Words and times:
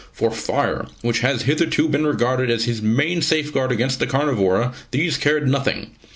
For 0.11 0.31
fire 0.31 0.87
which 1.03 1.19
has 1.19 1.43
hitherto 1.43 1.87
been 1.87 2.07
regarded 2.07 2.49
as 2.49 2.63
his 2.65 2.81
main 2.81 3.21
safeguard 3.21 3.71
against 3.71 3.99
the 3.99 4.07
carnivora 4.07 4.73
these 4.89 5.15
cared 5.15 5.47
nothing. 5.47 5.91